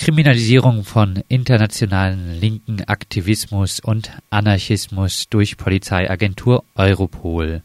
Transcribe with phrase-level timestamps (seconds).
[0.00, 7.62] Kriminalisierung von internationalen linken Aktivismus und Anarchismus durch Polizeiagentur Europol.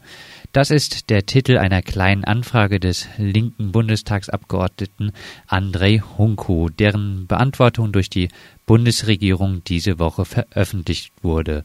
[0.52, 5.12] Das ist der Titel einer kleinen Anfrage des linken Bundestagsabgeordneten
[5.46, 8.28] Andrei Hunko, deren Beantwortung durch die
[8.66, 11.64] Bundesregierung diese Woche veröffentlicht wurde.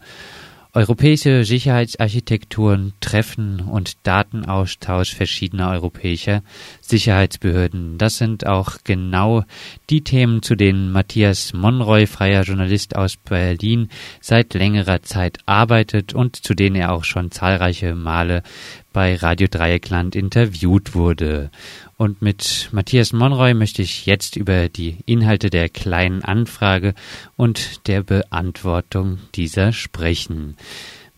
[0.74, 6.44] Europäische Sicherheitsarchitekturen, Treffen und Datenaustausch verschiedener europäischer
[6.80, 7.98] Sicherheitsbehörden.
[7.98, 9.44] Das sind auch genau
[9.90, 13.90] die Themen, zu denen Matthias Monroy, freier Journalist aus Berlin,
[14.22, 18.42] seit längerer Zeit arbeitet und zu denen er auch schon zahlreiche Male
[18.94, 21.52] bei Radio Dreieckland interviewt wurde.
[22.02, 26.96] Und mit Matthias Monroy möchte ich jetzt über die Inhalte der kleinen Anfrage
[27.38, 30.58] und der Beantwortung dieser sprechen.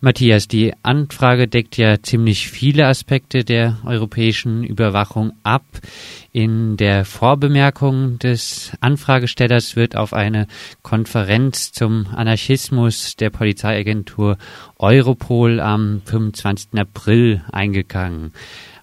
[0.02, 5.64] Matthias, die Anfrage deckt ja ziemlich viele Aspekte der europäischen Überwachung ab.
[6.32, 10.46] In der Vorbemerkung des Anfragestellers wird auf eine
[10.82, 14.36] Konferenz zum Anarchismus der Polizeiagentur
[14.76, 16.78] Europol am 25.
[16.78, 18.34] April eingegangen.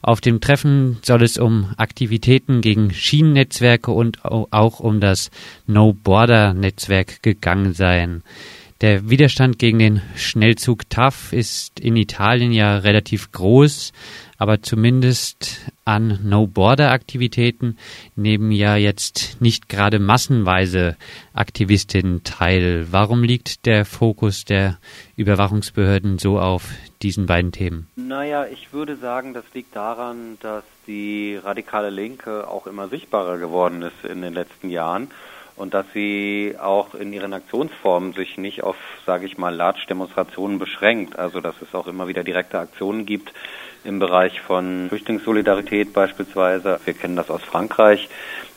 [0.02, 5.30] Auf dem Treffen soll es um Aktivitäten gegen Schienennetzwerke und auch um das
[5.68, 8.24] No-Border-Netzwerk gegangen sein.
[8.82, 13.94] Der Widerstand gegen den Schnellzug TAF ist in Italien ja relativ groß,
[14.40, 17.78] aber zumindest an No-Border-Aktivitäten
[18.16, 20.98] nehmen ja jetzt nicht gerade massenweise
[21.32, 22.88] Aktivistinnen teil.
[22.90, 24.80] Warum liegt der Fokus der
[25.16, 26.70] Überwachungsbehörden so auf
[27.04, 27.88] diesen beiden Themen?
[27.98, 33.84] Naja, ich würde sagen, das liegt daran, dass die radikale Linke auch immer sichtbarer geworden
[33.84, 35.10] ist in den letzten Jahren
[35.62, 41.20] und dass sie auch in ihren Aktionsformen sich nicht auf, sage ich mal, Large-Demonstrationen beschränkt.
[41.20, 43.32] Also dass es auch immer wieder direkte Aktionen gibt
[43.84, 46.80] im Bereich von Flüchtlingssolidarität beispielsweise.
[46.84, 48.10] Wir kennen das aus Frankreich,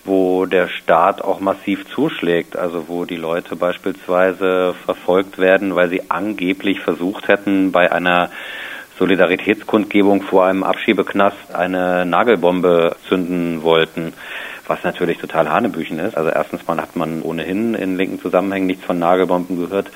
[0.07, 6.11] wo der Staat auch massiv zuschlägt, also wo die Leute beispielsweise verfolgt werden, weil sie
[6.11, 8.31] angeblich versucht hätten, bei einer
[8.99, 14.13] Solidaritätskundgebung vor einem Abschiebeknast eine Nagelbombe zünden wollten
[14.67, 16.17] was natürlich total Hanebüchen ist.
[16.17, 19.91] Also erstens mal hat man ohnehin in linken Zusammenhängen nichts von Nagelbomben gehört.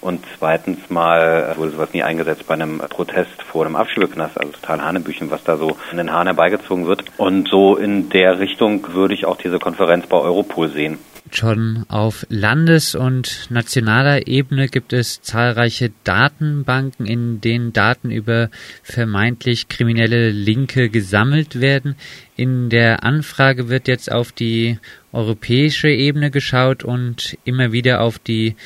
[0.00, 4.82] Und zweitens mal wurde sowas nie eingesetzt bei einem Protest vor einem Abschiebeknast, also total
[4.82, 7.04] Hanebüchen, was da so in den Haaren herbeigezogen wird.
[7.18, 10.98] Und so in der Richtung würde ich auch diese Konferenz bei Europol sehen.
[11.32, 18.50] Schon auf Landes- und nationaler Ebene gibt es zahlreiche Datenbanken, in denen Daten über
[18.82, 21.94] vermeintlich kriminelle Linke gesammelt werden.
[22.36, 24.78] In der Anfrage wird jetzt auf die
[25.12, 28.56] europäische Ebene geschaut und immer wieder auf die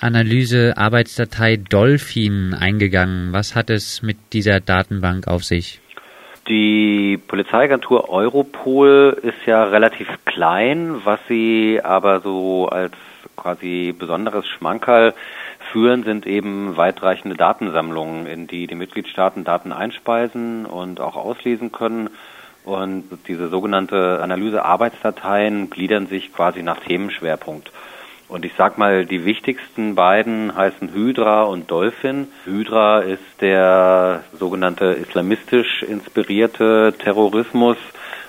[0.00, 3.32] Analyse-Arbeitsdatei Dolphin eingegangen.
[3.32, 5.80] Was hat es mit dieser Datenbank auf sich?
[6.48, 12.92] Die Polizeiagentur Europol ist ja relativ klein, was sie aber so als
[13.34, 15.14] quasi besonderes Schmankerl
[15.72, 22.10] führen, sind eben weitreichende Datensammlungen, in die die Mitgliedstaaten Daten einspeisen und auch auslesen können.
[22.64, 27.70] Und diese sogenannte Analyse-Arbeitsdateien gliedern sich quasi nach Themenschwerpunkt.
[28.28, 32.28] Und ich sag mal, die wichtigsten beiden heißen Hydra und Dolphin.
[32.44, 37.76] Hydra ist der sogenannte islamistisch inspirierte Terrorismus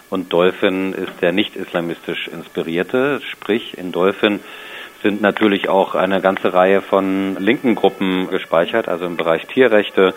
[0.10, 3.22] und Dolphin ist der nicht islamistisch inspirierte.
[3.32, 4.42] Sprich, in Dolphin
[5.02, 10.14] sind natürlich auch eine ganze Reihe von linken Gruppen gespeichert, also im Bereich Tierrechte,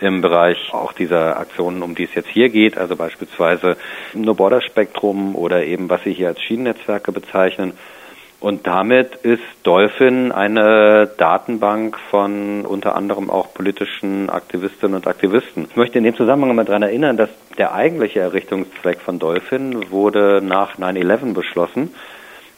[0.00, 3.76] im Bereich auch dieser Aktionen, um die es jetzt hier geht, also beispielsweise
[4.14, 7.74] No Border Spektrum oder eben was Sie hier als Schienennetzwerke bezeichnen.
[8.40, 15.66] Und damit ist Dolphin eine Datenbank von unter anderem auch politischen Aktivistinnen und Aktivisten.
[15.68, 17.28] Ich möchte in dem Zusammenhang mal daran erinnern, dass
[17.58, 21.94] der eigentliche Errichtungszweck von Dolphin wurde nach 9-11 beschlossen,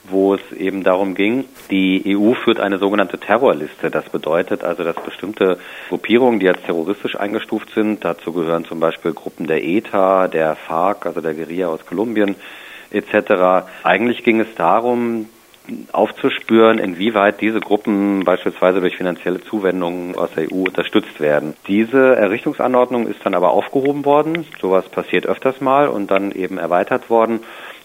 [0.04, 3.90] wo es eben darum ging, die EU führt eine sogenannte Terrorliste.
[3.90, 9.14] Das bedeutet also, dass bestimmte Gruppierungen, die als terroristisch eingestuft sind, dazu gehören zum Beispiel
[9.14, 12.36] Gruppen der ETA, der FARC, also der Guerilla aus Kolumbien,
[12.92, 13.66] etc.
[13.82, 15.28] Eigentlich ging es darum,
[15.92, 21.54] aufzuspüren, inwieweit diese Gruppen beispielsweise durch finanzielle Zuwendungen aus der EU unterstützt werden.
[21.68, 24.44] Diese Errichtungsanordnung ist dann aber aufgehoben worden.
[24.60, 27.40] Sowas passiert öfters mal und dann eben erweitert worden.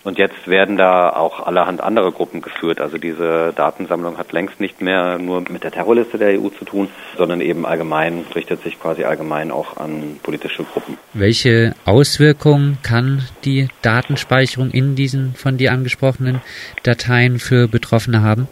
[0.08, 2.80] Und jetzt werden da auch allerhand andere Gruppen geführt.
[2.80, 6.88] Also diese Datensammlung hat längst nicht mehr nur mit der Terrorliste der EU zu tun,
[7.18, 10.98] sondern eben allgemein, richtet sich quasi allgemein auch an politische Gruppen.
[11.12, 16.40] Welche Auswirkungen kann die Datenspeicherung in diesen von dir angesprochenen
[16.84, 18.48] Dateien für Betroffene haben?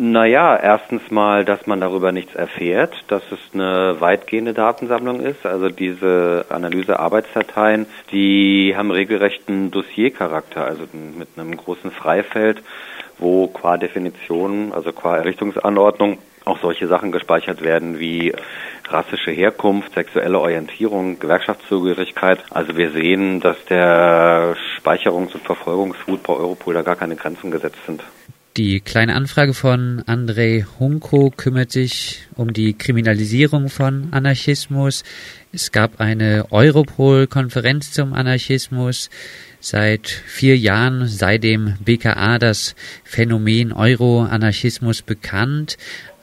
[0.00, 5.44] Naja, erstens mal, dass man darüber nichts erfährt, dass es eine weitgehende Datensammlung ist.
[5.44, 12.62] Also diese Analyse-Arbeitsdateien, die haben regelrechten Dossiercharakter, also mit einem großen Freifeld,
[13.18, 18.32] wo qua Definition, also qua Errichtungsanordnung, auch solche Sachen gespeichert werden wie
[18.88, 22.38] rassische Herkunft, sexuelle Orientierung, Gewerkschaftszugehörigkeit.
[22.50, 27.84] Also wir sehen, dass der Speicherungs- und Verfolgungswut bei Europol da gar keine Grenzen gesetzt
[27.84, 28.00] sind.
[28.58, 35.04] Die kleine Anfrage von Andrei Hunko kümmert sich um die Kriminalisierung von Anarchismus.
[35.52, 39.10] Es gab eine Europol-Konferenz zum Anarchismus.
[39.60, 42.74] Seit vier Jahren sei dem BKA das
[43.04, 45.76] Phänomen Euro-Anarchismus bekannt.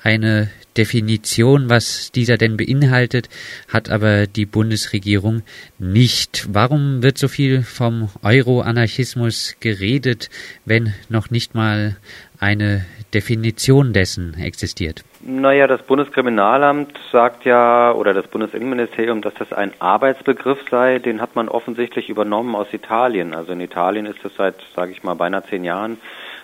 [0.06, 3.28] Eine Definition, was dieser denn beinhaltet,
[3.74, 5.42] hat aber die Bundesregierung
[5.80, 6.46] nicht.
[6.54, 10.30] Warum wird so viel vom Euro-Anarchismus geredet,
[10.64, 11.96] wenn noch nicht mal
[12.40, 12.86] eine
[13.16, 15.04] Definition dessen existiert?
[15.22, 21.00] Naja, das Bundeskriminalamt sagt ja, oder das Bundesinnenministerium, dass das ein Arbeitsbegriff sei.
[21.00, 23.34] Den hat man offensichtlich übernommen aus Italien.
[23.34, 25.98] Also in Italien ist das seit, sage ich mal, beinahe zehn Jahren,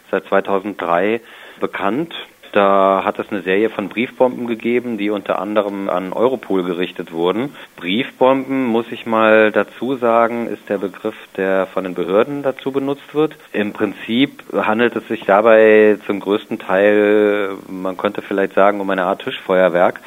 [0.09, 1.21] seit 2003
[1.59, 2.15] bekannt.
[2.51, 7.55] Da hat es eine Serie von Briefbomben gegeben, die unter anderem an Europol gerichtet wurden.
[7.77, 13.13] Briefbomben, muss ich mal dazu sagen, ist der Begriff, der von den Behörden dazu benutzt
[13.13, 13.37] wird.
[13.53, 19.05] Im Prinzip handelt es sich dabei zum größten Teil, man könnte vielleicht sagen, um eine
[19.05, 20.01] Art Tischfeuerwerk.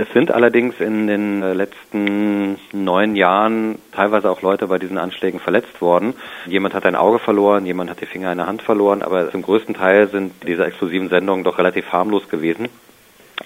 [0.00, 5.40] Es sind allerdings in den äh, letzten neun Jahren teilweise auch Leute bei diesen Anschlägen
[5.40, 6.14] verletzt worden.
[6.46, 9.42] Jemand hat ein Auge verloren, jemand hat die Finger in der Hand verloren, aber zum
[9.42, 12.70] größten Teil sind diese explosiven Sendungen doch relativ harmlos gewesen.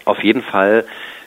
[0.04, 0.84] Auf jeden Fall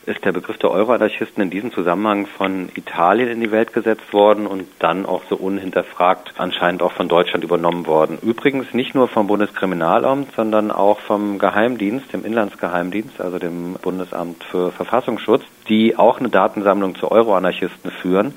[0.08, 4.48] ist der Begriff der Euroanarchisten in diesem Zusammenhang von Italien in die Welt gesetzt worden
[4.48, 8.18] und dann auch so unhinterfragt anscheinend auch von Deutschland übernommen worden.
[8.22, 14.72] Übrigens nicht nur vom Bundeskriminalamt, sondern auch vom Geheimdienst, dem Inlandsgeheimdienst, also dem Bundesamt für
[14.72, 18.34] Verfassungsschutz, die auch eine Datensammlung zu Euroanarchisten führen.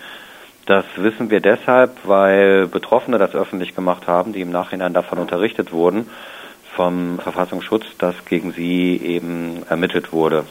[0.67, 5.73] Das wissen wir deshalb, weil Betroffene das öffentlich gemacht haben, die im Nachhinein davon unterrichtet
[5.73, 6.09] wurden
[6.75, 10.45] vom Verfassungsschutz, dass gegen sie eben ermittelt wurde.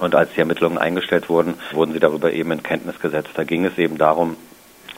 [0.00, 3.30] Und als die Ermittlungen eingestellt wurden, wurden sie darüber eben in Kenntnis gesetzt.
[3.34, 4.36] Da ging es eben darum,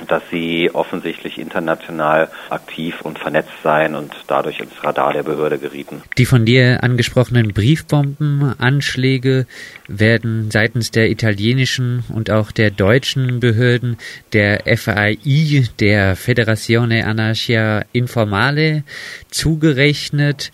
[0.09, 6.03] dass sie offensichtlich international aktiv und vernetzt seien und dadurch ins Radar der Behörde gerieten.
[6.19, 9.47] Die von dir angesprochenen Briefbombenanschläge
[9.89, 13.97] werden seitens der italienischen und auch der deutschen Behörden
[14.33, 18.85] der FAI, der Federazione Anarchia Informale,
[19.31, 20.53] zugerechnet.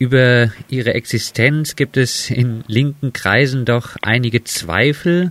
[0.00, 5.30] Über ihre Existenz gibt es in linken Kreisen doch einige Zweifel.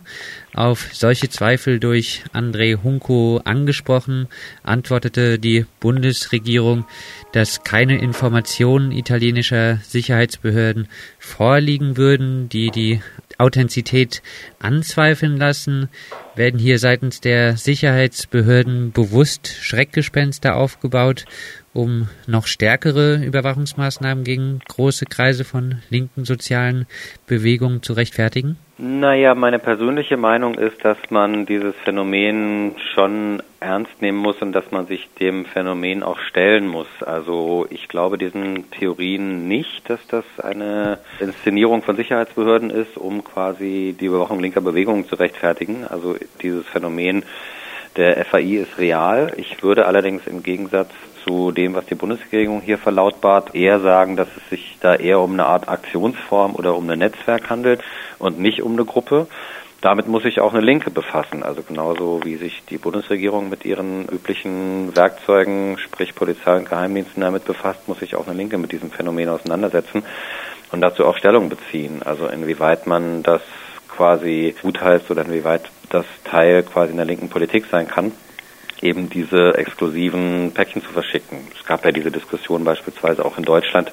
[0.53, 4.27] Auf solche Zweifel durch André Hunko angesprochen,
[4.61, 6.85] antwortete die Bundesregierung,
[7.31, 10.87] dass keine Informationen italienischer Sicherheitsbehörden
[11.17, 13.01] vorliegen würden, die die
[13.39, 14.21] Authentizität
[14.59, 15.89] anzweifeln lassen.
[16.35, 21.25] Werden hier seitens der Sicherheitsbehörden bewusst Schreckgespenster aufgebaut,
[21.73, 26.87] um noch stärkere Überwachungsmaßnahmen gegen große Kreise von linken sozialen
[27.27, 28.57] Bewegungen zu rechtfertigen?
[28.81, 34.71] Naja, meine persönliche Meinung ist, dass man dieses Phänomen schon ernst nehmen muss und dass
[34.71, 36.87] man sich dem Phänomen auch stellen muss.
[37.05, 43.95] Also ich glaube diesen Theorien nicht, dass das eine Inszenierung von Sicherheitsbehörden ist, um quasi
[43.99, 45.85] die Überwachung linker Bewegungen zu rechtfertigen.
[45.85, 47.23] Also dieses Phänomen
[47.97, 49.33] der FAI ist real.
[49.35, 50.91] Ich würde allerdings im Gegensatz
[51.29, 55.33] zu dem, was die Bundesregierung hier verlautbart, eher sagen, dass es sich da eher um
[55.33, 57.83] eine Art Aktionsform oder um ein Netzwerk handelt
[58.17, 59.27] und nicht um eine Gruppe.
[59.81, 64.09] Damit muss sich auch eine Linke befassen, also genauso wie sich die Bundesregierung mit ihren
[64.09, 68.89] üblichen Werkzeugen, sprich Polizei und Geheimdiensten damit befasst, muss sich auch eine Linke mit diesem
[68.89, 70.03] Phänomen auseinandersetzen
[70.71, 72.01] und dazu auch Stellung beziehen.
[72.03, 73.41] Also inwieweit man das
[73.87, 78.11] quasi gutheißt oder inwieweit das Teil quasi in der linken Politik sein kann
[78.81, 81.39] eben diese exklusiven Päckchen zu verschicken.
[81.57, 83.91] Es gab ja diese Diskussion beispielsweise auch in Deutschland,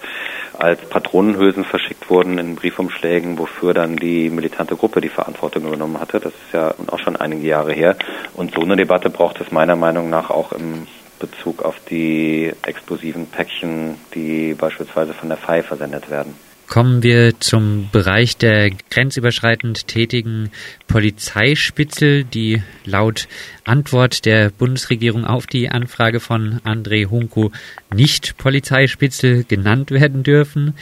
[0.59, 6.21] als Patronenhülsen verschickt wurden in Briefumschlägen, wofür dann die militante Gruppe die Verantwortung übernommen hatte.
[6.21, 7.97] Das ist ja auch schon einige Jahre her.
[8.35, 10.87] Und so eine Debatte braucht es meiner Meinung nach auch im
[11.19, 16.35] Bezug auf die explosiven Päckchen, die beispielsweise von der FAI versendet werden.
[16.69, 20.51] Kommen wir zum Bereich der grenzüberschreitend tätigen
[20.89, 23.29] Polizeispitzel, die laut
[23.65, 27.53] Antwort der Bundesregierung auf die Anfrage von André Hunko
[27.95, 30.75] nicht Polizeispitzel genannt werden dürfen.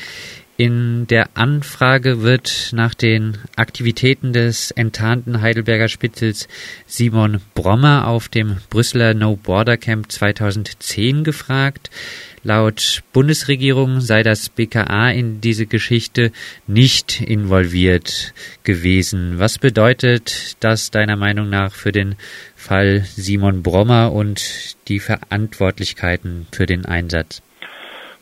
[0.57, 6.47] In der Anfrage wird nach den Aktivitäten des enttarnten Heidelberger Spitzels
[6.87, 11.91] Simon Brommer auf dem Brüsseler No Border Camp 2010 gefragt.
[12.45, 16.31] Laut Bundesregierung sei das BKA in diese Geschichte
[16.69, 18.33] nicht involviert
[18.63, 19.41] gewesen.
[19.41, 22.15] Was bedeutet das deiner Meinung nach für den
[22.55, 27.43] Fall Simon Brommer und die Verantwortlichkeiten für den Einsatz?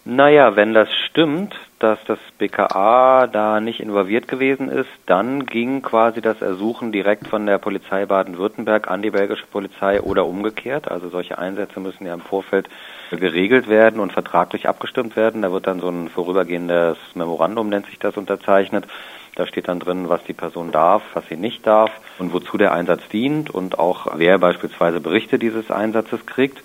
[0.07, 6.21] Naja, wenn das stimmt, dass das BKA da nicht involviert gewesen ist, dann ging quasi
[6.21, 10.91] das Ersuchen direkt von der Polizei Baden-Württemberg an die belgische Polizei oder umgekehrt.
[10.91, 12.69] Also solche Einsätze müssen ja im Vorfeld
[13.11, 15.43] geregelt werden und vertraglich abgestimmt werden.
[15.43, 18.87] Da wird dann so ein vorübergehendes Memorandum, nennt sich das, unterzeichnet.
[19.35, 22.73] Da steht dann drin, was die Person darf, was sie nicht darf und wozu der
[22.73, 26.63] Einsatz dient und auch wer beispielsweise Berichte dieses Einsatzes kriegt.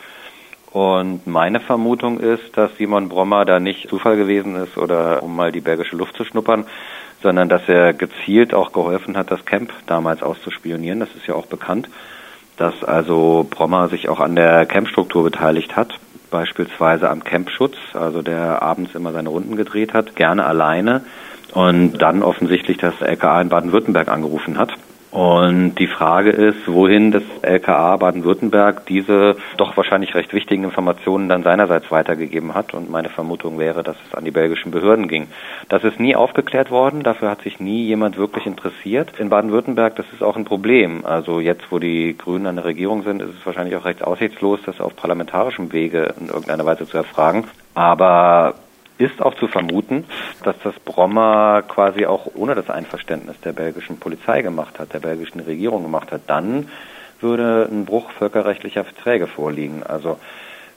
[0.78, 5.52] Und meine Vermutung ist, dass Simon Brommer da nicht Zufall gewesen ist oder um mal
[5.52, 6.66] die belgische Luft zu schnuppern,
[7.24, 11.00] sondern dass er gezielt auch geholfen hat, das Camp damals auszuspionieren.
[11.00, 11.90] Das ist ja auch bekannt,
[12.58, 15.96] dass also Brommer sich auch an der Campstruktur beteiligt hat,
[16.30, 21.02] beispielsweise am Campschutz, also der abends immer seine Runden gedreht hat, gerne alleine
[21.54, 24.78] und dann offensichtlich das LKA in Baden-Württemberg angerufen hat
[25.12, 31.44] und die Frage ist, wohin das LKA Baden-Württemberg diese doch wahrscheinlich recht wichtigen Informationen dann
[31.44, 32.74] seinerseits weitergegeben hat.
[32.74, 35.28] Und meine Vermutung wäre, dass es an die belgischen Behörden ging.
[35.70, 37.04] Das ist nie aufgeklärt worden.
[37.04, 39.14] Dafür hat sich nie jemand wirklich interessiert.
[39.18, 41.06] In Baden-Württemberg, das ist auch ein Problem.
[41.06, 44.60] Also jetzt, wo die Grünen an der Regierung sind, ist es wahrscheinlich auch recht aussichtslos,
[44.66, 47.46] das auf parlamentarischem Wege in irgendeiner Weise zu erfragen.
[47.74, 48.56] Aber
[48.98, 50.06] ist auch zu vermuten,
[50.44, 55.40] dass das Brommer quasi auch ohne das Einverständnis der belgischen Polizei gemacht hat, der belgischen
[55.42, 56.22] Regierung gemacht hat.
[56.28, 56.70] Dann
[57.20, 59.84] würde ein Bruch völkerrechtlicher Verträge vorliegen.
[59.84, 60.20] Also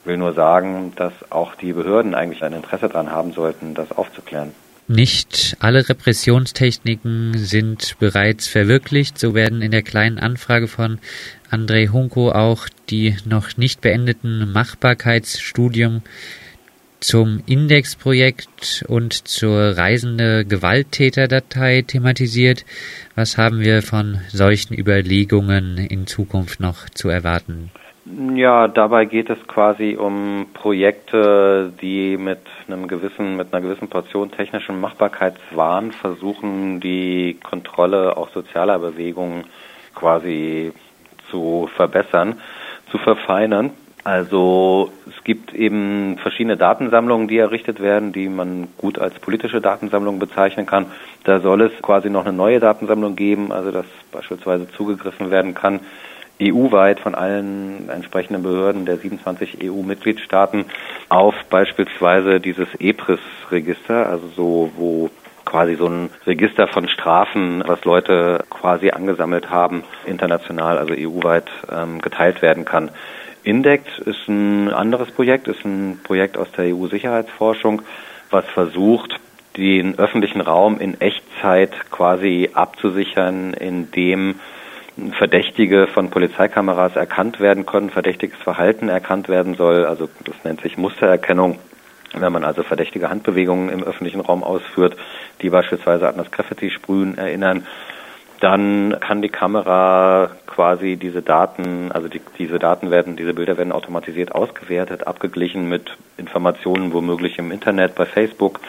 [0.04, 4.52] will nur sagen, dass auch die Behörden eigentlich ein Interesse daran haben sollten, das aufzuklären.
[4.88, 9.18] Nicht alle Repressionstechniken sind bereits verwirklicht.
[9.18, 10.98] So werden in der kleinen Anfrage von
[11.50, 16.02] André Hunko auch die noch nicht beendeten Machbarkeitsstudien
[17.00, 22.64] zum Indexprojekt und zur reisende Gewalttäterdatei thematisiert.
[23.16, 27.70] Was haben wir von solchen Überlegungen in Zukunft noch zu erwarten?
[28.34, 34.30] Ja, dabei geht es quasi um Projekte, die mit einem gewissen, mit einer gewissen Portion
[34.30, 39.44] technischen Machbarkeitswahn versuchen, die Kontrolle auch sozialer Bewegungen
[39.94, 40.72] quasi
[41.30, 42.40] zu verbessern,
[42.90, 43.70] zu verfeinern.
[44.02, 50.18] Also es gibt eben verschiedene Datensammlungen, die errichtet werden, die man gut als politische Datensammlung
[50.18, 50.86] bezeichnen kann.
[51.24, 55.80] Da soll es quasi noch eine neue Datensammlung geben, also dass beispielsweise zugegriffen werden kann,
[56.40, 60.64] EU-weit von allen entsprechenden Behörden der 27 EU-Mitgliedstaaten
[61.10, 65.10] auf beispielsweise dieses EPRIS-Register, also so, wo
[65.44, 72.00] quasi so ein Register von Strafen, was Leute quasi angesammelt haben, international, also EU-weit ähm,
[72.00, 72.90] geteilt werden kann.
[73.44, 77.82] Indect ist ein anderes Projekt, ist ein Projekt aus der EU-Sicherheitsforschung,
[78.30, 79.18] was versucht,
[79.56, 84.36] den öffentlichen Raum in Echtzeit quasi abzusichern, indem
[85.12, 89.86] Verdächtige von Polizeikameras erkannt werden können, verdächtiges Verhalten erkannt werden soll.
[89.86, 91.58] Also das nennt sich Mustererkennung.
[92.12, 94.96] Wenn man also verdächtige Handbewegungen im öffentlichen Raum ausführt,
[95.42, 97.66] die beispielsweise an das Graffiti-Sprühen erinnern,
[98.40, 103.72] dann kann die Kamera quasi diese Daten, also die, diese Daten werden, diese Bilder werden
[103.72, 108.60] automatisiert ausgewertet, abgeglichen mit Informationen womöglich im Internet, bei Facebook,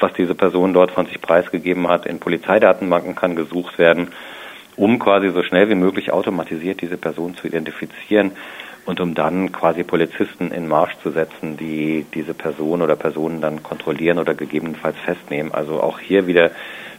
[0.00, 2.06] was diese Person dort von sich preisgegeben hat.
[2.06, 4.08] In Polizeidatenbanken kann gesucht werden,
[4.76, 8.32] um quasi so schnell wie möglich automatisiert diese Person zu identifizieren
[8.86, 13.62] und um dann quasi Polizisten in Marsch zu setzen, die diese Person oder Personen dann
[13.62, 15.52] kontrollieren oder gegebenenfalls festnehmen.
[15.52, 16.50] Also auch hier wieder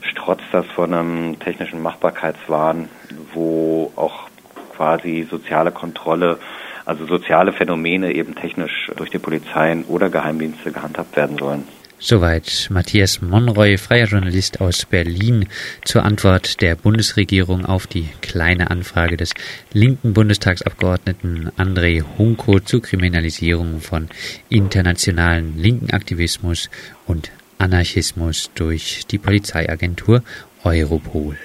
[0.10, 2.89] strotzt das von einem technischen Machbarkeitswahn,
[3.33, 4.29] wo auch
[4.75, 6.39] quasi soziale Kontrolle,
[6.86, 11.67] also soziale Phänomene eben technisch durch die Polizeien oder Geheimdienste gehandhabt werden sollen.
[12.05, 15.48] Soweit Matthias Monroy, freier Journalist aus Berlin,
[15.86, 19.33] zur Antwort der Bundesregierung auf die kleine Anfrage des
[19.72, 24.10] linken Bundestagsabgeordneten André Hunko zur Kriminalisierung von
[24.50, 26.69] internationalen linken Aktivismus
[27.07, 30.24] und Anarchismus durch die Polizeiagentur
[30.63, 31.38] Europol